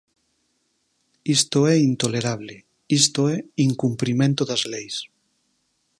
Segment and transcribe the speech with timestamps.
[1.37, 2.55] Isto é intolerable,
[3.01, 4.95] isto é incumprimento das leis.